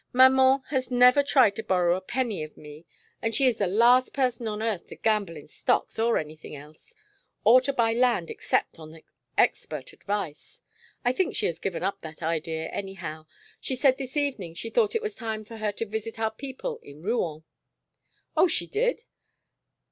[0.13, 2.87] Maman has never tried to borrow a penny of me,
[3.21, 6.55] and she is the last person on earth to gamble in stocks or any thing
[6.55, 6.95] else.
[7.43, 8.99] Or to buy land except on
[9.37, 10.63] expert advice.
[11.05, 13.27] I think she has given up that idea, anyhow.
[13.59, 16.79] She said this evening she thought it was time for her to visit our people
[16.81, 17.43] in Rouen."
[18.35, 19.03] "Oh, she did!